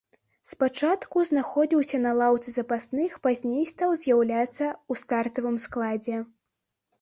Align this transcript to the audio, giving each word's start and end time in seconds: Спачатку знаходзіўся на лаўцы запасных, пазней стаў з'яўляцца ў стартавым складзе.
Спачатку 0.51 1.25
знаходзіўся 1.31 1.99
на 2.05 2.13
лаўцы 2.21 2.49
запасных, 2.53 3.19
пазней 3.27 3.67
стаў 3.73 3.89
з'яўляцца 4.05 4.65
ў 4.71 4.93
стартавым 5.03 5.61
складзе. 5.69 6.17